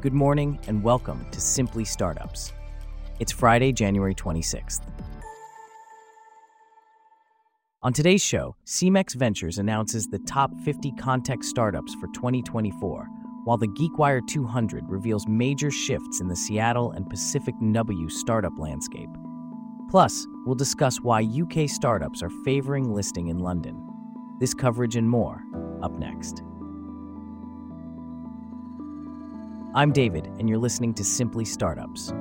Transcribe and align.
Good 0.00 0.14
morning 0.14 0.58
and 0.66 0.82
welcome 0.82 1.26
to 1.30 1.42
Simply 1.42 1.84
Startups. 1.84 2.54
It's 3.18 3.30
Friday, 3.30 3.70
January 3.70 4.14
26th. 4.14 4.80
On 7.82 7.92
today's 7.92 8.24
show, 8.24 8.56
CEMEX 8.64 9.14
Ventures 9.14 9.58
announces 9.58 10.06
the 10.06 10.20
top 10.20 10.52
50 10.64 10.92
Contech 10.92 11.44
startups 11.44 11.94
for 11.96 12.06
2024, 12.14 13.08
while 13.44 13.58
the 13.58 13.68
GeekWire 13.68 14.26
200 14.26 14.88
reveals 14.88 15.28
major 15.28 15.70
shifts 15.70 16.22
in 16.22 16.28
the 16.28 16.36
Seattle 16.36 16.92
and 16.92 17.06
Pacific 17.10 17.54
W 17.70 18.08
startup 18.08 18.58
landscape. 18.58 19.10
Plus, 19.90 20.26
we'll 20.46 20.54
discuss 20.54 21.02
why 21.02 21.20
UK 21.20 21.68
startups 21.68 22.22
are 22.22 22.30
favoring 22.42 22.90
listing 22.90 23.28
in 23.28 23.38
London. 23.38 23.86
This 24.40 24.54
coverage 24.54 24.96
and 24.96 25.10
more 25.10 25.42
up 25.82 25.92
next. 25.98 26.42
I'm 29.72 29.92
David, 29.92 30.26
and 30.40 30.48
you're 30.48 30.58
listening 30.58 30.94
to 30.94 31.04
Simply 31.04 31.44
Startups. 31.44 32.12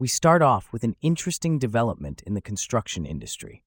We 0.00 0.08
start 0.08 0.42
off 0.42 0.72
with 0.72 0.82
an 0.82 0.96
interesting 1.00 1.60
development 1.60 2.24
in 2.26 2.34
the 2.34 2.40
construction 2.40 3.06
industry. 3.06 3.62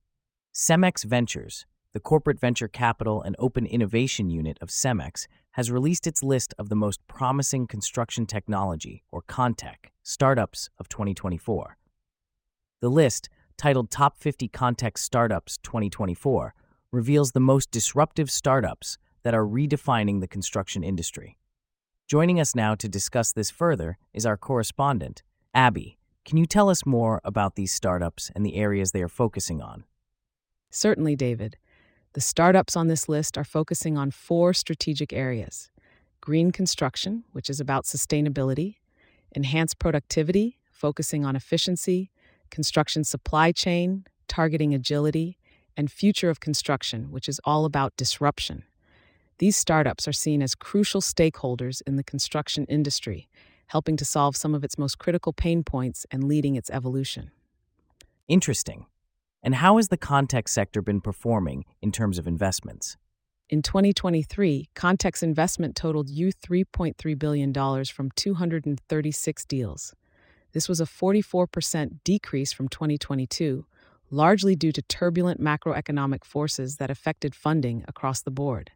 CEMEX 0.53 1.05
Ventures, 1.05 1.65
the 1.93 2.01
corporate 2.01 2.41
venture 2.41 2.67
capital 2.67 3.21
and 3.21 3.37
open 3.39 3.65
innovation 3.65 4.29
unit 4.29 4.57
of 4.59 4.67
CEMEX, 4.67 5.27
has 5.51 5.71
released 5.71 6.05
its 6.05 6.23
list 6.23 6.53
of 6.57 6.67
the 6.67 6.75
most 6.75 6.99
promising 7.07 7.67
construction 7.67 8.25
technology, 8.25 9.01
or 9.13 9.21
Contech, 9.21 9.91
startups 10.01 10.69
of 10.77 10.89
2024. 10.89 11.77
The 12.81 12.89
list, 12.89 13.29
titled 13.55 13.89
Top 13.89 14.17
50 14.17 14.49
Contech 14.49 14.97
Startups 14.97 15.57
2024, 15.59 16.53
reveals 16.93 17.31
the 17.31 17.39
most 17.39 17.71
disruptive 17.71 18.29
startups 18.29 18.99
that 19.23 19.33
are 19.33 19.43
redefining 19.43 20.21
the 20.21 20.27
construction 20.27 20.83
industry. 20.83 21.37
Joining 22.07 22.39
us 22.39 22.53
now 22.53 22.75
to 22.75 22.87
discuss 22.87 23.31
this 23.31 23.49
further 23.49 23.97
is 24.13 24.27
our 24.27 24.37
correspondent, 24.37 25.23
Abby. 25.55 25.97
Can 26.23 26.37
you 26.37 26.45
tell 26.45 26.69
us 26.69 26.85
more 26.85 27.19
about 27.23 27.55
these 27.55 27.73
startups 27.73 28.31
and 28.35 28.45
the 28.45 28.55
areas 28.55 28.91
they 28.91 29.01
are 29.01 29.09
focusing 29.09 29.59
on? 29.59 29.85
Certainly, 30.69 31.15
David. 31.15 31.57
The 32.13 32.21
startups 32.21 32.75
on 32.75 32.87
this 32.87 33.09
list 33.09 33.39
are 33.39 33.43
focusing 33.43 33.97
on 33.97 34.11
four 34.11 34.53
strategic 34.53 35.11
areas 35.11 35.71
green 36.21 36.51
construction, 36.51 37.23
which 37.33 37.49
is 37.49 37.59
about 37.59 37.83
sustainability, 37.83 38.75
enhanced 39.33 39.77
productivity, 39.77 40.59
focusing 40.71 41.25
on 41.25 41.35
efficiency, 41.35 42.11
construction 42.49 43.03
supply 43.03 43.51
chain, 43.51 44.05
targeting 44.27 44.73
agility, 44.73 45.37
and 45.75 45.91
future 45.91 46.29
of 46.29 46.39
construction, 46.39 47.11
which 47.11 47.27
is 47.27 47.39
all 47.43 47.65
about 47.65 47.95
disruption. 47.97 48.63
These 49.39 49.57
startups 49.57 50.07
are 50.07 50.13
seen 50.13 50.41
as 50.41 50.55
crucial 50.55 51.01
stakeholders 51.01 51.81
in 51.85 51.95
the 51.95 52.03
construction 52.03 52.65
industry, 52.65 53.29
helping 53.67 53.97
to 53.97 54.05
solve 54.05 54.35
some 54.35 54.53
of 54.53 54.63
its 54.63 54.77
most 54.77 54.99
critical 54.99 55.33
pain 55.33 55.63
points 55.63 56.05
and 56.11 56.23
leading 56.23 56.55
its 56.55 56.69
evolution. 56.69 57.31
Interesting. 58.27 58.85
And 59.41 59.55
how 59.55 59.77
has 59.77 59.89
the 59.89 59.97
Contech 59.97 60.47
sector 60.47 60.81
been 60.81 61.01
performing 61.01 61.65
in 61.81 61.91
terms 61.91 62.17
of 62.17 62.27
investments? 62.27 62.97
In 63.49 63.61
2023, 63.61 64.69
Contech's 64.73 65.21
investment 65.21 65.75
totaled 65.75 66.09
U$3.3 66.09 67.19
billion 67.19 67.53
from 67.85 68.09
236 68.15 69.45
deals. 69.45 69.93
This 70.53 70.69
was 70.69 70.79
a 70.79 70.85
44% 70.85 71.99
decrease 72.03 72.53
from 72.53 72.69
2022, 72.69 73.65
largely 74.13 74.55
due 74.55 74.71
to 74.71 74.81
turbulent 74.83 75.41
macroeconomic 75.41 76.23
forces 76.23 76.77
that 76.77 76.91
affected 76.91 77.33
funding 77.33 77.83
across 77.87 78.21
the 78.21 78.31
board. 78.31 78.71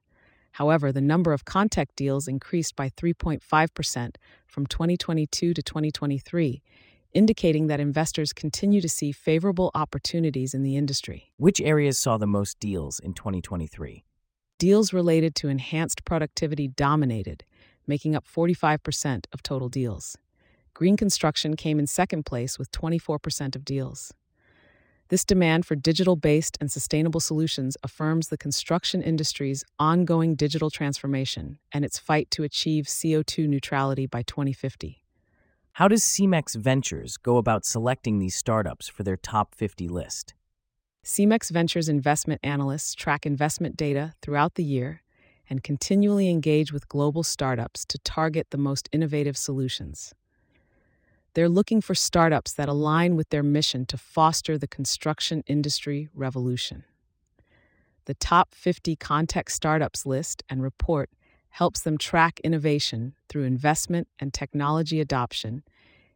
However, 0.53 0.91
the 0.91 1.01
number 1.01 1.33
of 1.33 1.45
Contech 1.45 1.89
deals 1.95 2.27
increased 2.27 2.75
by 2.75 2.89
3.5% 2.89 4.15
from 4.47 4.65
2022 4.65 5.53
to 5.53 5.61
2023, 5.61 6.63
indicating 7.13 7.67
that 7.67 7.79
investors 7.79 8.33
continue 8.33 8.81
to 8.81 8.89
see 8.89 9.11
favorable 9.11 9.69
opportunities 9.75 10.55
in 10.55 10.63
the 10.63 10.75
industry. 10.75 11.31
Which 11.37 11.61
areas 11.61 11.99
saw 11.99 12.17
the 12.17 12.25
most 12.25 12.59
deals 12.59 12.99
in 12.99 13.13
2023? 13.13 14.03
Deals 14.57 14.91
related 14.91 15.35
to 15.35 15.49
enhanced 15.49 16.03
productivity 16.03 16.67
dominated, 16.67 17.43
making 17.85 18.15
up 18.15 18.25
45% 18.25 19.25
of 19.31 19.43
total 19.43 19.69
deals. 19.69 20.17
Green 20.73 20.97
construction 20.97 21.55
came 21.55 21.77
in 21.77 21.85
second 21.85 22.25
place 22.25 22.57
with 22.57 22.71
24% 22.71 23.55
of 23.55 23.63
deals. 23.63 24.13
This 25.09 25.23
demand 25.23 25.65
for 25.65 25.75
digital 25.75 26.17
based 26.17 26.57
and 26.59 26.69
sustainable 26.69 27.21
solutions 27.21 27.77
affirms 27.81 28.27
the 28.27 28.37
construction 28.37 29.01
industry's 29.01 29.63
ongoing 29.79 30.35
digital 30.35 30.69
transformation 30.69 31.59
and 31.71 31.85
its 31.85 31.97
fight 31.97 32.29
to 32.31 32.43
achieve 32.43 32.85
CO2 32.85 33.47
neutrality 33.47 34.05
by 34.05 34.23
2050. 34.23 35.03
How 35.73 35.87
does 35.87 36.03
CEMEX 36.03 36.55
Ventures 36.57 37.15
go 37.15 37.37
about 37.37 37.63
selecting 37.63 38.19
these 38.19 38.35
startups 38.35 38.89
for 38.89 39.03
their 39.03 39.15
top 39.15 39.55
50 39.55 39.87
list? 39.87 40.33
CEMEX 41.05 41.51
Ventures 41.51 41.87
investment 41.87 42.41
analysts 42.43 42.93
track 42.93 43.25
investment 43.25 43.77
data 43.77 44.13
throughout 44.21 44.55
the 44.55 44.63
year 44.63 45.03
and 45.49 45.63
continually 45.63 46.29
engage 46.29 46.73
with 46.73 46.89
global 46.89 47.23
startups 47.23 47.85
to 47.85 47.97
target 47.99 48.47
the 48.49 48.57
most 48.57 48.89
innovative 48.91 49.37
solutions. 49.37 50.13
They're 51.37 51.47
looking 51.47 51.81
for 51.81 51.93
startups 51.93 52.53
that 52.53 52.67
align 52.67 53.15
with 53.15 53.29
their 53.29 53.43
mission 53.43 53.85
to 53.89 53.97
foster 53.97 54.57
the 54.57 54.67
construction 54.67 55.43
industry 55.45 56.09
revolution. 56.15 56.83
The 58.05 58.15
top 58.15 58.55
50 58.55 58.95
Contech 58.95 59.51
startups 59.51 60.03
list 60.03 60.41
and 60.49 60.63
report 60.63 61.11
helps 61.49 61.81
them 61.81 61.99
track 61.99 62.39
innovation 62.43 63.13
through 63.29 63.43
investment 63.43 64.07
and 64.17 64.33
technology 64.33 64.99
adoption 64.99 65.61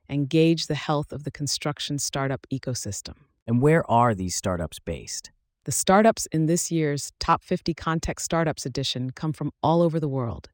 and 0.09 0.27
gauge 0.27 0.65
the 0.65 0.73
health 0.73 1.13
of 1.13 1.23
the 1.23 1.29
construction 1.29 1.99
startup 1.99 2.47
ecosystem. 2.51 3.13
And 3.45 3.61
where 3.61 3.87
are 3.91 4.15
these 4.15 4.35
startups 4.35 4.79
based? 4.79 5.29
The 5.65 5.71
startups 5.71 6.25
in 6.31 6.47
this 6.47 6.71
year's 6.71 7.11
Top 7.19 7.43
50 7.43 7.75
Contech 7.75 8.19
Startups 8.19 8.65
edition 8.65 9.11
come 9.11 9.33
from 9.33 9.51
all 9.61 9.83
over 9.83 9.99
the 9.99 10.09
world. 10.09 10.49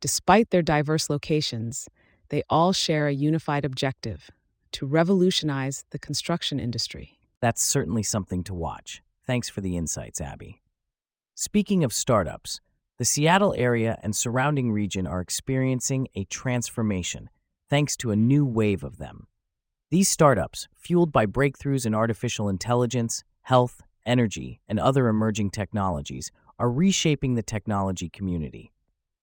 Despite 0.00 0.48
their 0.48 0.62
diverse 0.62 1.10
locations, 1.10 1.90
they 2.32 2.42
all 2.48 2.72
share 2.72 3.08
a 3.08 3.12
unified 3.12 3.62
objective 3.62 4.30
to 4.72 4.86
revolutionize 4.86 5.84
the 5.90 5.98
construction 5.98 6.58
industry. 6.58 7.18
That's 7.42 7.62
certainly 7.62 8.02
something 8.02 8.42
to 8.44 8.54
watch. 8.54 9.02
Thanks 9.26 9.50
for 9.50 9.60
the 9.60 9.76
insights, 9.76 10.18
Abby. 10.18 10.62
Speaking 11.34 11.84
of 11.84 11.92
startups, 11.92 12.62
the 12.96 13.04
Seattle 13.04 13.54
area 13.58 13.98
and 14.02 14.16
surrounding 14.16 14.72
region 14.72 15.06
are 15.06 15.20
experiencing 15.20 16.08
a 16.14 16.24
transformation 16.24 17.28
thanks 17.68 17.98
to 17.98 18.12
a 18.12 18.16
new 18.16 18.46
wave 18.46 18.82
of 18.82 18.96
them. 18.96 19.26
These 19.90 20.08
startups, 20.08 20.68
fueled 20.74 21.12
by 21.12 21.26
breakthroughs 21.26 21.84
in 21.84 21.94
artificial 21.94 22.48
intelligence, 22.48 23.24
health, 23.42 23.82
energy, 24.06 24.62
and 24.66 24.80
other 24.80 25.08
emerging 25.08 25.50
technologies, 25.50 26.30
are 26.58 26.70
reshaping 26.70 27.34
the 27.34 27.42
technology 27.42 28.08
community. 28.08 28.72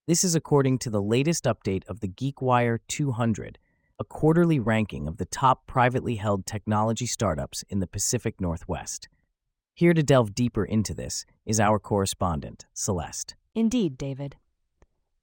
This 0.09 0.23
is 0.23 0.33
according 0.33 0.79
to 0.79 0.89
the 0.89 1.03
latest 1.03 1.43
update 1.43 1.83
of 1.87 1.99
the 1.99 2.07
GeekWire 2.07 2.79
200, 2.87 3.59
a 3.99 4.03
quarterly 4.03 4.59
ranking 4.59 5.07
of 5.07 5.17
the 5.17 5.25
top 5.25 5.67
privately 5.67 6.15
held 6.15 6.47
technology 6.47 7.05
startups 7.05 7.63
in 7.69 7.77
the 7.77 7.85
Pacific 7.85 8.41
Northwest. 8.41 9.07
Here 9.75 9.93
to 9.93 10.01
delve 10.01 10.33
deeper 10.33 10.65
into 10.65 10.95
this 10.95 11.27
is 11.45 11.59
our 11.59 11.77
correspondent, 11.77 12.65
Celeste. 12.73 13.35
Indeed, 13.53 13.99
David. 13.99 14.37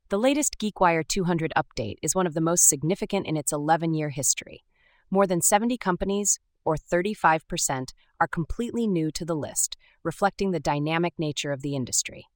The 0.09 0.21
latest 0.21 0.57
GeekWire 0.57 1.03
200 1.09 1.53
update 1.57 1.97
is 2.01 2.15
one 2.15 2.29
of 2.29 2.35
the 2.35 2.41
most 2.41 2.69
significant 2.69 3.27
in 3.27 3.37
its 3.37 3.53
11 3.53 3.93
year 3.93 4.11
history. 4.11 4.63
More 5.11 5.27
than 5.27 5.43
70 5.43 5.79
companies, 5.79 6.39
or 6.65 6.77
35%, 6.77 7.89
are 8.21 8.29
completely 8.29 8.87
new 8.87 9.11
to 9.11 9.25
the 9.25 9.35
list, 9.35 9.77
reflecting 10.05 10.53
the 10.53 10.61
dynamic 10.61 11.15
nature 11.19 11.51
of 11.51 11.63
the 11.63 11.75
industry. 11.75 12.29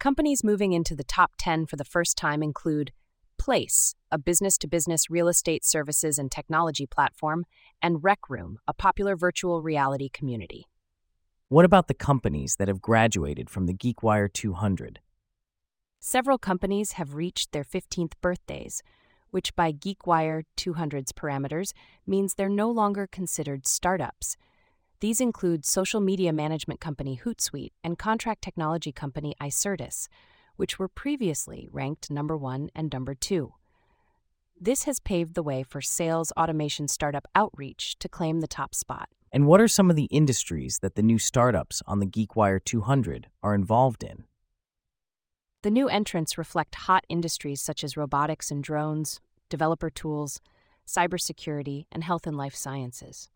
Companies 0.00 0.42
moving 0.42 0.72
into 0.72 0.96
the 0.96 1.04
top 1.04 1.32
10 1.38 1.66
for 1.66 1.76
the 1.76 1.84
first 1.84 2.16
time 2.16 2.42
include 2.42 2.90
Place, 3.38 3.94
a 4.10 4.16
business 4.16 4.56
to 4.56 4.66
business 4.66 5.10
real 5.10 5.28
estate 5.28 5.62
services 5.62 6.18
and 6.18 6.32
technology 6.32 6.86
platform, 6.86 7.44
and 7.82 8.02
Rec 8.02 8.30
Room, 8.30 8.56
a 8.66 8.72
popular 8.72 9.14
virtual 9.14 9.60
reality 9.60 10.08
community. 10.08 10.64
What 11.50 11.66
about 11.66 11.86
the 11.86 11.92
companies 11.92 12.56
that 12.56 12.68
have 12.68 12.80
graduated 12.80 13.50
from 13.50 13.66
the 13.66 13.74
GeekWire 13.74 14.32
200? 14.32 15.00
Several 15.98 16.38
companies 16.38 16.92
have 16.92 17.14
reached 17.14 17.52
their 17.52 17.64
15th 17.64 18.12
birthdays, 18.22 18.82
which 19.30 19.54
by 19.54 19.70
GeekWire 19.70 20.44
200's 20.56 21.12
parameters 21.12 21.72
means 22.06 22.34
they're 22.34 22.48
no 22.48 22.70
longer 22.70 23.06
considered 23.06 23.66
startups. 23.66 24.38
These 25.00 25.22
include 25.22 25.64
social 25.64 26.00
media 26.00 26.30
management 26.30 26.78
company 26.78 27.18
Hootsuite 27.24 27.72
and 27.82 27.98
contract 27.98 28.42
technology 28.42 28.92
company 28.92 29.34
Icertis, 29.40 30.08
which 30.56 30.78
were 30.78 30.88
previously 30.88 31.66
ranked 31.72 32.10
number 32.10 32.36
one 32.36 32.68
and 32.74 32.92
number 32.92 33.14
two. 33.14 33.54
This 34.60 34.84
has 34.84 35.00
paved 35.00 35.34
the 35.34 35.42
way 35.42 35.62
for 35.62 35.80
sales 35.80 36.32
automation 36.36 36.86
startup 36.86 37.26
Outreach 37.34 37.98
to 38.00 38.10
claim 38.10 38.40
the 38.40 38.46
top 38.46 38.74
spot. 38.74 39.08
And 39.32 39.46
what 39.46 39.58
are 39.58 39.68
some 39.68 39.88
of 39.88 39.96
the 39.96 40.04
industries 40.04 40.80
that 40.80 40.96
the 40.96 41.02
new 41.02 41.18
startups 41.18 41.82
on 41.86 42.00
the 42.00 42.06
GeekWire 42.06 42.62
200 42.62 43.28
are 43.42 43.54
involved 43.54 44.04
in? 44.04 44.24
The 45.62 45.70
new 45.70 45.88
entrants 45.88 46.36
reflect 46.36 46.74
hot 46.74 47.06
industries 47.08 47.62
such 47.62 47.82
as 47.82 47.96
robotics 47.96 48.50
and 48.50 48.62
drones, 48.62 49.22
developer 49.48 49.88
tools, 49.88 50.42
cybersecurity, 50.86 51.86
and 51.90 52.04
health 52.04 52.26
and 52.26 52.36
life 52.36 52.54
sciences. 52.54 53.30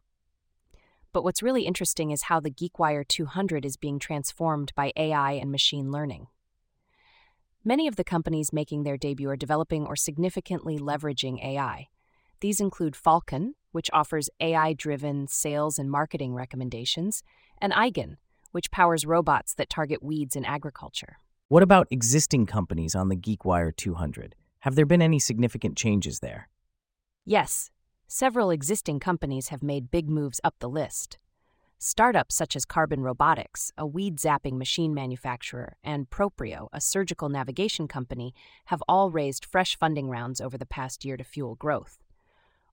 But 1.14 1.22
what's 1.22 1.44
really 1.44 1.62
interesting 1.62 2.10
is 2.10 2.22
how 2.22 2.40
the 2.40 2.50
GeekWire 2.50 3.06
200 3.06 3.64
is 3.64 3.76
being 3.76 4.00
transformed 4.00 4.72
by 4.74 4.92
AI 4.96 5.32
and 5.34 5.52
machine 5.52 5.92
learning. 5.92 6.26
Many 7.64 7.86
of 7.86 7.94
the 7.94 8.02
companies 8.02 8.52
making 8.52 8.82
their 8.82 8.96
debut 8.96 9.30
are 9.30 9.36
developing 9.36 9.86
or 9.86 9.94
significantly 9.94 10.76
leveraging 10.76 11.40
AI. 11.42 11.86
These 12.40 12.58
include 12.58 12.94
Falkon, 12.94 13.52
which 13.70 13.88
offers 13.92 14.28
AI 14.40 14.72
driven 14.72 15.28
sales 15.28 15.78
and 15.78 15.88
marketing 15.88 16.34
recommendations, 16.34 17.22
and 17.58 17.72
Aigen, 17.72 18.16
which 18.50 18.72
powers 18.72 19.06
robots 19.06 19.54
that 19.54 19.70
target 19.70 20.02
weeds 20.02 20.34
in 20.34 20.44
agriculture. 20.44 21.18
What 21.46 21.62
about 21.62 21.86
existing 21.92 22.46
companies 22.46 22.96
on 22.96 23.08
the 23.08 23.16
GeekWire 23.16 23.74
200? 23.76 24.34
Have 24.60 24.74
there 24.74 24.84
been 24.84 25.00
any 25.00 25.20
significant 25.20 25.76
changes 25.76 26.18
there? 26.18 26.48
Yes, 27.24 27.70
several 28.14 28.50
existing 28.50 29.00
companies 29.00 29.48
have 29.48 29.60
made 29.60 29.90
big 29.90 30.08
moves 30.08 30.40
up 30.44 30.54
the 30.60 30.68
list. 30.68 31.18
Startups 31.78 32.36
such 32.36 32.54
as 32.54 32.64
Carbon 32.64 33.00
Robotics, 33.00 33.72
a 33.76 33.84
weed 33.84 34.18
zapping 34.18 34.56
machine 34.56 34.94
manufacturer, 34.94 35.76
and 35.82 36.08
Proprio, 36.08 36.68
a 36.72 36.80
surgical 36.80 37.28
navigation 37.28 37.88
company, 37.88 38.32
have 38.66 38.84
all 38.88 39.10
raised 39.10 39.44
fresh 39.44 39.76
funding 39.76 40.08
rounds 40.08 40.40
over 40.40 40.56
the 40.56 40.64
past 40.64 41.04
year 41.04 41.16
to 41.16 41.24
fuel 41.24 41.56
growth. 41.56 41.98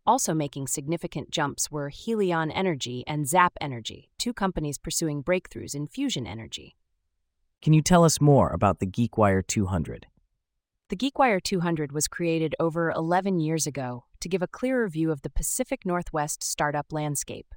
Also 0.05 0.35
making 0.35 0.67
significant 0.67 1.31
jumps 1.31 1.71
were 1.71 1.89
Helion 1.89 2.51
Energy 2.53 3.03
and 3.07 3.27
Zap 3.27 3.53
Energy, 3.59 4.11
two 4.19 4.33
companies 4.33 4.77
pursuing 4.77 5.23
breakthroughs 5.23 5.73
in 5.73 5.87
fusion 5.87 6.27
energy. 6.27 6.75
Can 7.63 7.73
you 7.73 7.81
tell 7.81 8.03
us 8.03 8.21
more 8.21 8.49
about 8.49 8.77
the 8.77 8.85
GeekWire 8.85 9.45
200? 9.47 10.05
The 10.91 10.97
GeekWire 10.97 11.41
200 11.41 11.93
was 11.93 12.09
created 12.09 12.53
over 12.59 12.91
11 12.91 13.39
years 13.39 13.65
ago 13.65 14.03
to 14.19 14.27
give 14.27 14.41
a 14.41 14.47
clearer 14.47 14.89
view 14.89 15.09
of 15.09 15.21
the 15.21 15.29
Pacific 15.29 15.85
Northwest 15.85 16.43
startup 16.43 16.91
landscape. 16.91 17.55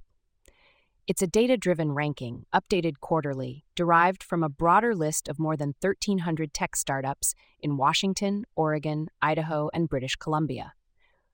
It's 1.08 1.20
a 1.20 1.26
data 1.26 1.56
driven 1.56 1.90
ranking, 1.90 2.46
updated 2.54 3.00
quarterly, 3.00 3.64
derived 3.75 4.22
from 4.22 4.44
a 4.44 4.48
broader 4.48 4.94
list 4.94 5.26
of 5.26 5.40
more 5.40 5.56
than 5.56 5.75
1,300 5.81 6.54
tech 6.54 6.76
startups 6.76 7.34
in 7.58 7.76
Washington, 7.76 8.44
Oregon, 8.54 9.08
Idaho, 9.20 9.69
and 9.75 9.88
British 9.88 10.14
Columbia. 10.14 10.72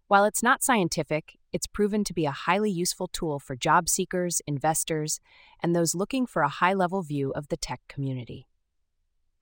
While 0.09 0.25
it's 0.25 0.43
not 0.43 0.63
scientific, 0.63 1.37
it's 1.53 1.67
proven 1.67 2.03
to 2.05 2.15
be 2.15 2.25
a 2.25 2.31
highly 2.31 2.71
useful 2.71 3.09
tool 3.09 3.39
for 3.39 3.57
job 3.57 3.91
seekers, 3.91 4.41
investors, 4.47 5.21
and 5.63 5.77
those 5.77 5.95
looking 5.95 6.25
for 6.25 6.41
a 6.41 6.49
high 6.49 6.73
level 6.73 7.03
view 7.03 7.31
of 7.33 7.49
the 7.49 7.59
tech 7.59 7.83
community. 7.89 8.47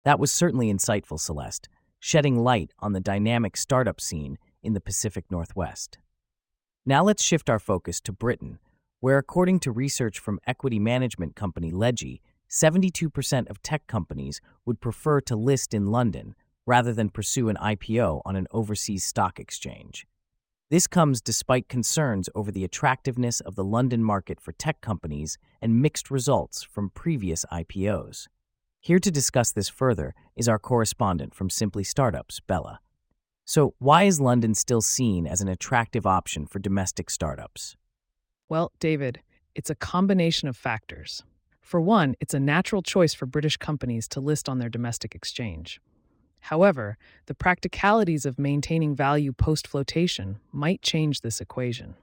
That 0.03 0.19
was 0.19 0.33
certainly 0.33 0.73
insightful, 0.73 1.21
Celeste, 1.21 1.69
shedding 2.01 2.39
light 2.39 2.73
on 2.79 2.93
the 2.93 3.01
dynamic 3.01 3.57
startup 3.57 4.01
scene 4.01 4.39
in 4.63 4.73
the 4.73 4.81
Pacific 4.81 5.25
Northwest. 5.31 5.99
Now 6.87 7.03
let's 7.05 7.23
shift 7.23 7.51
our 7.51 7.59
focus 7.59 8.01
to 8.03 8.13
Britain 8.13 8.59
where, 9.01 9.19
according 9.19 9.61
to 9.61 9.71
research 9.71 10.19
from 10.19 10.41
equity 10.47 10.79
management 10.79 11.37
company 11.37 11.71
Ledgy, 11.71 12.21
72% 12.51 13.49
of 13.49 13.63
tech 13.63 13.87
companies 13.87 14.41
would 14.65 14.81
prefer 14.81 15.21
to 15.21 15.37
list 15.37 15.75
in 15.75 15.87
London 15.87 16.35
rather 16.67 16.93
than 16.93 17.09
pursue 17.09 17.49
an 17.49 17.57
IPO 17.57 18.23
on 18.25 18.37
an 18.37 18.47
overseas 18.51 19.05
stock 19.05 19.39
exchange. 19.39 20.07
This 20.71 20.87
comes 20.87 21.23
despite 21.23 21.69
concerns 21.69 22.29
over 22.35 22.51
the 22.51 22.65
attractiveness 22.65 23.41
of 23.41 23.55
the 23.55 23.65
London 23.65 24.03
market 24.03 24.41
for 24.41 24.53
tech 24.53 24.81
companies 24.81 25.39
and 25.63 25.81
mixed 25.81 26.11
results 26.11 26.63
from 26.63 26.91
previous 26.91 27.47
IPOs. 27.51 28.27
Here 28.81 29.01
to 29.01 29.11
discuss 29.11 29.51
this 29.51 29.69
further 29.69 30.15
is 30.37 30.49
our 30.49 30.59
correspondent 30.59 31.35
from 31.35 31.51
Simply 31.51 31.83
Startups, 31.83 32.41
Bella. 32.41 32.81
So, 33.45 33.75
why 33.79 34.05
is 34.05 34.21
London 34.21 34.55
still 34.55 34.81
seen 34.81 35.27
as 35.27 35.41
an 35.41 35.49
attractive 35.49 36.07
option 36.07 36.47
for 36.47 36.59
domestic 36.59 37.11
startups? 37.11 37.77
Well, 38.49 38.73
David, 38.79 39.21
it's 39.55 39.69
a 39.69 39.75
combination 39.75 40.49
of 40.49 40.57
factors. 40.57 41.25
For 41.61 41.81
one, 41.81 42.15
it's 42.21 42.35
a 42.35 42.41
natural 42.41 42.83
choice 42.83 43.13
for 43.15 43.27
British 43.27 43.57
companies 43.57 44.07
to 44.09 44.21
list 44.21 44.49
on 44.49 44.59
their 44.59 44.69
domestic 44.69 45.15
exchange. 45.15 45.81
However, 46.41 46.97
the 47.27 47.35
practicalities 47.35 48.25
of 48.25 48.39
maintaining 48.39 48.95
value 48.95 49.33
post 49.33 49.67
flotation 49.67 50.39
might 50.53 50.83
change 50.83 51.21
this 51.21 51.41
equation. 51.41 51.97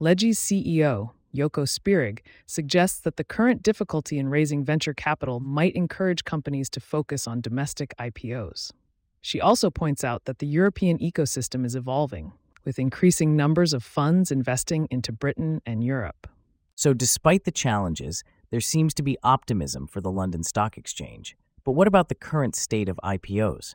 Ledgy's 0.00 0.40
CEO, 0.40 1.12
Yoko 1.36 1.66
Spirig, 1.66 2.20
suggests 2.46 2.98
that 3.00 3.16
the 3.16 3.24
current 3.24 3.62
difficulty 3.62 4.18
in 4.18 4.28
raising 4.28 4.64
venture 4.64 4.94
capital 4.94 5.38
might 5.40 5.74
encourage 5.74 6.24
companies 6.24 6.70
to 6.70 6.80
focus 6.80 7.26
on 7.26 7.40
domestic 7.40 7.94
IPOs. 7.98 8.72
She 9.20 9.40
also 9.40 9.70
points 9.70 10.04
out 10.04 10.24
that 10.24 10.38
the 10.38 10.46
European 10.46 10.98
ecosystem 10.98 11.64
is 11.66 11.74
evolving, 11.74 12.32
with 12.64 12.78
increasing 12.78 13.36
numbers 13.36 13.72
of 13.72 13.82
funds 13.82 14.30
investing 14.30 14.88
into 14.90 15.12
Britain 15.12 15.60
and 15.66 15.82
Europe. 15.84 16.26
So, 16.74 16.92
despite 16.92 17.44
the 17.44 17.50
challenges, 17.50 18.22
there 18.50 18.60
seems 18.60 18.94
to 18.94 19.02
be 19.02 19.18
optimism 19.22 19.86
for 19.86 20.00
the 20.00 20.10
London 20.10 20.42
Stock 20.42 20.76
Exchange. 20.78 21.36
But 21.64 21.72
what 21.72 21.88
about 21.88 22.08
the 22.08 22.14
current 22.14 22.54
state 22.54 22.88
of 22.88 23.00
IPOs? 23.02 23.74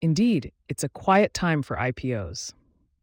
Indeed, 0.00 0.52
it's 0.68 0.84
a 0.84 0.88
quiet 0.88 1.34
time 1.34 1.62
for 1.62 1.76
IPOs. 1.76 2.52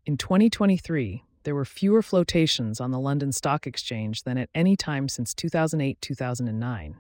In 0.05 0.15
2023, 0.15 1.23
there 1.45 1.55
were 1.55 1.63
fewer 1.63 2.01
flotations 2.01 2.81
on 2.81 2.89
the 2.91 2.99
London 2.99 3.31
Stock 3.31 3.65
Exchange 3.67 4.23
than 4.23 4.37
at 4.37 4.49
any 4.53 4.75
time 4.75 5.07
since 5.07 5.33
2008 5.33 6.01
2009. 6.01 6.95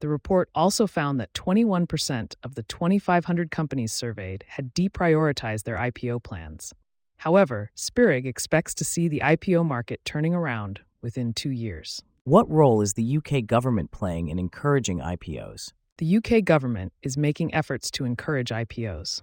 The 0.00 0.08
report 0.08 0.50
also 0.54 0.86
found 0.86 1.18
that 1.20 1.32
21% 1.32 2.34
of 2.42 2.56
the 2.56 2.64
2,500 2.64 3.50
companies 3.50 3.92
surveyed 3.92 4.44
had 4.48 4.74
deprioritized 4.74 5.62
their 5.62 5.76
IPO 5.76 6.24
plans. 6.24 6.74
However, 7.18 7.70
Spirig 7.76 8.26
expects 8.26 8.74
to 8.74 8.84
see 8.84 9.08
the 9.08 9.20
IPO 9.20 9.64
market 9.64 10.00
turning 10.04 10.34
around 10.34 10.80
within 11.00 11.32
two 11.32 11.52
years. 11.52 12.02
What 12.24 12.50
role 12.50 12.80
is 12.80 12.94
the 12.94 13.16
UK 13.18 13.46
government 13.46 13.92
playing 13.92 14.28
in 14.28 14.38
encouraging 14.40 14.98
IPOs? 14.98 15.72
The 15.98 16.16
UK 16.16 16.44
government 16.44 16.92
is 17.02 17.16
making 17.16 17.54
efforts 17.54 17.92
to 17.92 18.04
encourage 18.04 18.50
IPOs. 18.50 19.22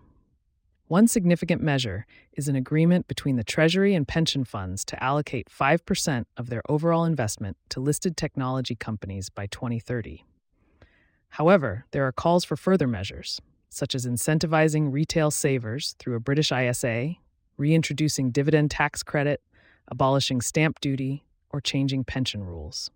One 0.91 1.07
significant 1.07 1.63
measure 1.63 2.05
is 2.33 2.49
an 2.49 2.57
agreement 2.57 3.07
between 3.07 3.37
the 3.37 3.45
Treasury 3.45 3.95
and 3.95 4.05
pension 4.05 4.43
funds 4.43 4.83
to 4.83 5.01
allocate 5.01 5.47
5% 5.49 6.25
of 6.35 6.49
their 6.49 6.61
overall 6.67 7.05
investment 7.05 7.55
to 7.69 7.79
listed 7.79 8.17
technology 8.17 8.75
companies 8.75 9.29
by 9.29 9.47
2030. 9.47 10.25
However, 11.29 11.85
there 11.91 12.05
are 12.05 12.11
calls 12.11 12.43
for 12.43 12.57
further 12.57 12.87
measures, 12.87 13.39
such 13.69 13.95
as 13.95 14.05
incentivizing 14.05 14.91
retail 14.91 15.31
savers 15.31 15.95
through 15.97 16.15
a 16.15 16.19
British 16.19 16.51
ISA 16.51 17.15
reintroducing 17.55 18.31
dividend 18.31 18.69
tax 18.69 19.01
credit, 19.01 19.41
abolishing 19.87 20.41
stamp 20.41 20.81
duty, 20.81 21.23
or 21.51 21.61
changing 21.61 22.03
pension 22.03 22.43
rules. 22.43 22.91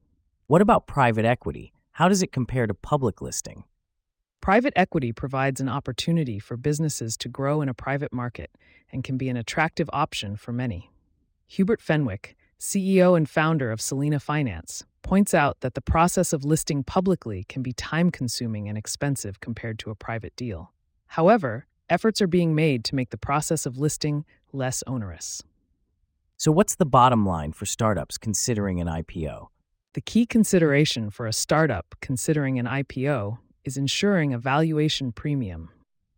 What 0.48 0.62
about 0.62 0.86
private 0.86 1.24
equity? 1.24 1.72
How 1.92 2.10
does 2.10 2.22
it 2.22 2.34
compare 2.34 2.68
to 2.68 2.74
public 2.74 3.22
listing? 3.22 3.64
Private 4.46 4.74
equity 4.76 5.12
provides 5.12 5.60
an 5.60 5.68
opportunity 5.68 6.38
for 6.38 6.56
businesses 6.56 7.18
to 7.18 7.28
grow 7.28 7.64
in 7.64 7.68
a 7.68 7.74
private 7.74 8.14
market 8.14 8.52
and 8.92 9.04
can 9.04 9.18
be 9.18 9.28
an 9.28 9.38
attractive 9.38 9.90
option 9.92 10.36
for 10.36 10.52
many. 10.52 10.92
Hubert 11.48 11.82
Fenwick, 11.82 12.36
CEO 12.60 13.18
and 13.18 13.28
founder 13.28 13.72
of 13.72 13.82
Selina 13.82 14.20
Finance, 14.20 14.84
points 15.02 15.34
out 15.34 15.62
that 15.62 15.74
the 15.74 15.82
process 15.82 16.32
of 16.32 16.46
listing 16.46 16.84
publicly 16.84 17.44
can 17.50 17.64
be 17.64 17.74
time 17.74 18.12
consuming 18.12 18.70
and 18.70 18.78
expensive 18.78 19.40
compared 19.40 19.80
to 19.80 19.90
a 19.90 19.96
private 19.96 20.36
deal. 20.36 20.72
However, 21.08 21.66
efforts 21.90 22.22
are 22.22 22.28
being 22.28 22.54
made 22.54 22.86
to 22.86 22.94
make 22.94 23.10
the 23.10 23.18
process 23.18 23.66
of 23.66 23.80
listing 23.80 24.26
less 24.54 24.84
onerous. 24.86 25.42
So, 26.38 26.52
what's 26.52 26.76
the 26.76 26.86
bottom 26.86 27.26
line 27.26 27.52
for 27.52 27.66
startups 27.66 28.20
considering 28.20 28.80
an 28.80 28.86
IPO? 28.86 29.48
The 29.94 30.02
key 30.02 30.28
consideration 30.28 31.10
for 31.10 31.26
a 31.26 31.34
startup 31.34 31.96
considering 32.00 32.60
an 32.60 32.68
IPO 32.68 33.40
is 33.66 33.76
ensuring 33.76 34.34
a 34.34 34.38
valuation 34.38 35.12
premium. 35.12 35.70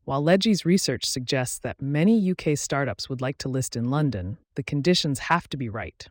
While 0.03 0.23
Ledgy's 0.23 0.65
research 0.65 1.05
suggests 1.05 1.57
that 1.59 1.81
many 1.81 2.31
UK 2.31 2.57
startups 2.57 3.09
would 3.09 3.21
like 3.21 3.37
to 3.39 3.49
list 3.49 3.75
in 3.75 3.89
London, 3.89 4.37
the 4.55 4.63
conditions 4.63 5.19
have 5.19 5.49
to 5.49 5.57
be 5.57 5.69
right. 5.69 6.07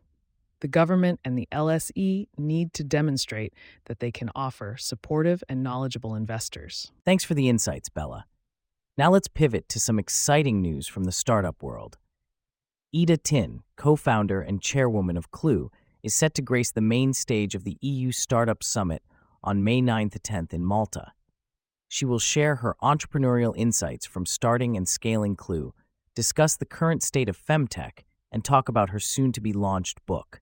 The 0.60 0.68
government 0.68 1.20
and 1.24 1.38
the 1.38 1.48
LSE 1.52 2.28
need 2.38 2.72
to 2.72 2.82
demonstrate 2.82 3.52
that 3.84 4.00
they 4.00 4.10
can 4.10 4.30
offer 4.34 4.76
supportive 4.78 5.44
and 5.48 5.62
knowledgeable 5.62 6.14
investors. 6.14 6.90
Thanks 7.04 7.24
for 7.24 7.34
the 7.34 7.48
insights, 7.48 7.90
Bella. 7.90 8.24
Now 8.98 9.10
let's 9.10 9.28
pivot 9.28 9.68
to 9.68 9.80
some 9.80 9.98
exciting 9.98 10.62
news 10.62 10.86
from 10.86 11.04
the 11.04 11.12
startup 11.12 11.62
world. 11.62 11.98
Ida 12.94 13.18
Tin, 13.18 13.62
co 13.76 13.96
founder 13.96 14.40
and 14.40 14.62
chairwoman 14.62 15.18
of 15.18 15.30
Clue, 15.30 15.70
is 16.02 16.14
set 16.14 16.34
to 16.34 16.42
grace 16.42 16.70
the 16.70 16.80
main 16.80 17.12
stage 17.12 17.54
of 17.54 17.64
the 17.64 17.76
EU 17.82 18.10
Startup 18.10 18.62
Summit 18.62 19.02
on 19.44 19.62
May 19.62 19.82
9th 19.82 20.12
to 20.12 20.18
10th 20.18 20.54
in 20.54 20.64
Malta. 20.64 21.12
She 21.88 22.04
will 22.04 22.18
share 22.18 22.56
her 22.56 22.76
entrepreneurial 22.82 23.54
insights 23.56 24.06
from 24.06 24.26
starting 24.26 24.76
and 24.76 24.88
scaling 24.88 25.36
Clue, 25.36 25.72
discuss 26.14 26.56
the 26.56 26.64
current 26.66 27.02
state 27.02 27.28
of 27.28 27.38
femtech, 27.38 28.04
and 28.32 28.44
talk 28.44 28.68
about 28.68 28.90
her 28.90 29.00
soon 29.00 29.32
to 29.32 29.40
be 29.40 29.52
launched 29.52 30.04
book. 30.06 30.40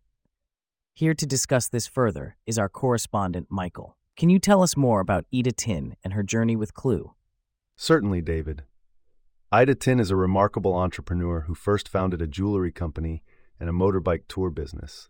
Here 0.94 1.14
to 1.14 1.26
discuss 1.26 1.68
this 1.68 1.86
further 1.86 2.36
is 2.46 2.58
our 2.58 2.68
correspondent, 2.68 3.48
Michael. 3.50 3.96
Can 4.16 4.30
you 4.30 4.38
tell 4.38 4.62
us 4.62 4.76
more 4.76 5.00
about 5.00 5.26
Ida 5.34 5.52
Tin 5.52 5.96
and 6.04 6.12
her 6.12 6.22
journey 6.22 6.56
with 6.56 6.72
Clue? 6.72 7.12
Certainly, 7.76 8.22
David. 8.22 8.62
Ida 9.50 9.74
Tin 9.74 10.00
is 10.00 10.10
a 10.10 10.16
remarkable 10.16 10.74
entrepreneur 10.74 11.42
who 11.42 11.54
first 11.54 11.88
founded 11.88 12.22
a 12.22 12.26
jewelry 12.26 12.72
company 12.72 13.22
and 13.58 13.68
a 13.68 13.72
motorbike 13.72 14.22
tour 14.28 14.50
business. 14.50 15.08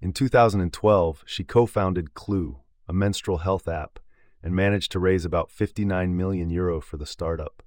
In 0.00 0.12
2012, 0.12 1.24
she 1.26 1.44
co 1.44 1.66
founded 1.66 2.14
Clue, 2.14 2.58
a 2.88 2.92
menstrual 2.92 3.38
health 3.38 3.68
app, 3.68 3.98
and 4.42 4.54
managed 4.54 4.92
to 4.92 4.98
raise 4.98 5.24
about 5.24 5.50
59 5.50 6.16
million 6.16 6.50
euro 6.50 6.80
for 6.80 6.96
the 6.96 7.06
startup. 7.06 7.62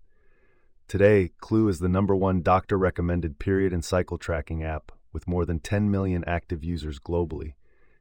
Today, 0.88 1.32
Clue 1.40 1.68
is 1.68 1.80
the 1.80 1.90
number 1.90 2.16
one 2.16 2.42
doctor 2.42 2.78
recommended 2.78 3.40
period 3.40 3.74
and 3.74 3.84
cycle 3.84 4.18
tracking 4.18 4.64
app 4.64 4.92
with 5.12 5.28
more 5.28 5.46
than 5.46 5.60
10 5.60 5.90
million 5.90 6.24
active 6.28 6.64
users 6.64 7.00
globally, 7.00 7.54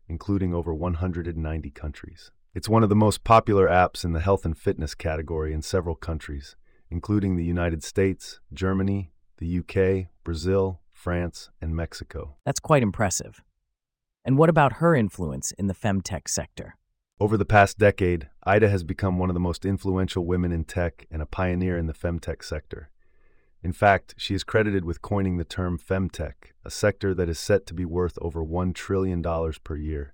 including 0.09 0.53
over 0.53 0.75
190 0.75 1.71
countries. 1.71 2.31
It's 2.55 2.69
one 2.69 2.83
of 2.83 2.89
the 2.89 2.95
most 2.95 3.25
popular 3.25 3.69
apps 3.69 4.05
in 4.05 4.13
the 4.13 4.21
health 4.21 4.45
and 4.45 4.57
fitness 4.57 4.95
category 4.95 5.53
in 5.53 5.63
several 5.63 5.95
countries, 5.97 6.57
including 6.91 7.37
the 7.37 7.45
United 7.45 7.83
States, 7.83 8.41
Germany, 8.53 9.13
the 9.39 9.59
UK, 9.59 10.09
Brazil, 10.23 10.81
France, 10.93 11.51
and 11.61 11.75
Mexico. 11.75 12.37
That's 12.45 12.61
quite 12.61 12.83
impressive. 12.83 13.43
And 14.25 14.39
what 14.39 14.49
about 14.49 14.75
her 14.75 14.95
influence 14.95 15.53
in 15.53 15.67
the 15.67 15.75
femtech 15.75 16.29
sector? 16.29 16.77
Over 17.21 17.37
the 17.37 17.45
past 17.45 17.79
decade, 17.79 18.29
Ida 18.43 18.69
has 18.69 18.83
become 18.83 19.19
one 19.19 19.31
of 19.31 19.35
the 19.35 19.41
most 19.41 19.65
influential 19.65 20.27
women 20.27 20.51
in 20.51 20.65
tech 20.65 21.07
and 21.13 21.23
a 21.23 21.27
pioneer 21.27 21.79
in 21.79 21.87
the 21.87 21.93
femtech 21.93 22.43
sector. 22.43 22.91
In 23.63 23.73
fact, 23.73 24.15
she 24.19 24.35
is 24.35 24.43
credited 24.43 24.85
with 24.85 25.01
coining 25.01 25.37
the 25.37 25.45
term 25.45 25.79
femtech, 25.79 26.35
a 26.65 26.71
sector 26.71 27.15
that 27.15 27.29
is 27.29 27.39
set 27.39 27.67
to 27.67 27.75
be 27.75 27.85
worth 27.85 28.19
over 28.21 28.45
$1 28.45 28.75
trillion 28.75 29.23
per 29.63 29.77
year. 29.77 30.13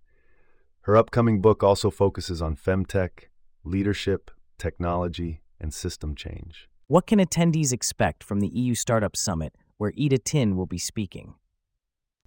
Her 0.83 0.95
upcoming 0.95 1.41
book 1.41 1.63
also 1.63 1.91
focuses 1.91 2.43
on 2.43 2.55
femtech, 2.55 3.29
leadership, 3.65 4.31
technology, 4.59 5.41
and 5.59 5.73
system 5.73 6.15
change. 6.15 6.69
What 6.87 7.07
can 7.07 7.19
attendees 7.19 7.73
expect 7.73 8.23
from 8.23 8.41
the 8.41 8.49
EU 8.49 8.75
Startup 8.75 9.17
Summit 9.17 9.57
where 9.79 9.93
Ida 9.99 10.19
Tin 10.19 10.55
will 10.55 10.67
be 10.67 10.79
speaking? 10.79 11.35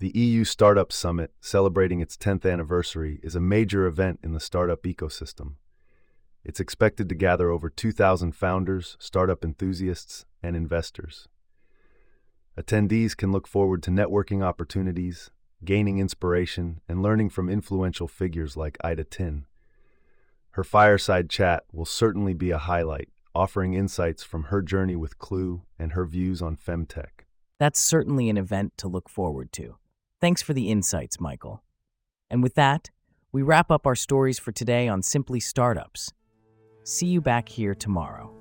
The 0.04 0.20
EU 0.20 0.44
Startup 0.44 0.92
Summit, 0.92 1.32
celebrating 1.40 2.02
its 2.02 2.18
10th 2.18 2.46
anniversary, 2.46 3.22
is 3.24 3.38
a 3.38 3.40
major 3.40 3.86
event 3.86 4.20
in 4.22 4.34
the 4.34 4.40
startup 4.42 4.84
ecosystem. 4.84 5.54
It's 6.44 6.60
expected 6.60 7.08
to 7.08 7.16
gather 7.16 7.50
over 7.50 7.70
2,000 7.70 8.34
founders, 8.36 8.98
startup 9.00 9.46
enthusiasts, 9.46 10.26
and 10.42 10.58
investors. 10.58 11.30
Attendees 12.60 13.16
can 13.16 13.32
look 13.32 13.48
forward 13.48 13.82
to 13.84 13.92
networking 13.92 14.44
opportunities, 14.44 15.32
gaining 15.64 16.00
inspiration, 16.00 16.82
and 16.90 17.02
learning 17.02 17.30
from 17.30 17.50
influential 17.50 18.10
figures 18.10 18.58
like 18.58 18.78
Ida 18.84 19.06
Tin. 19.06 19.46
Her 20.50 20.66
fireside 20.66 21.30
chat 21.30 21.64
will 21.72 21.86
certainly 21.86 22.34
be 22.34 22.52
a 22.52 22.58
highlight, 22.58 23.08
offering 23.34 23.74
insights 23.74 24.22
from 24.22 24.44
her 24.52 24.62
journey 24.62 24.98
with 24.98 25.18
Clue 25.18 25.62
and 25.80 25.94
her 25.94 26.06
views 26.06 26.42
on 26.42 26.58
femtech. 26.58 27.24
That's 27.58 27.80
certainly 27.80 28.30
an 28.30 28.36
event 28.36 28.74
to 28.80 28.90
look 28.90 29.08
forward 29.08 29.54
to. 29.54 29.78
Thanks 30.24 30.42
for 30.42 30.54
the 30.54 30.72
insights, 30.72 31.20
Michael. 31.20 31.62
And 32.30 32.42
with 32.42 32.56
that, 32.56 32.90
we 33.34 33.42
wrap 33.42 33.70
up 33.70 33.86
our 33.86 33.94
stories 33.94 34.40
for 34.40 34.54
today 34.54 34.88
on 34.88 35.02
Simply 35.02 35.42
Startups. 35.42 36.14
See 36.86 37.08
you 37.08 37.20
back 37.20 37.50
here 37.50 37.76
tomorrow. 37.76 38.34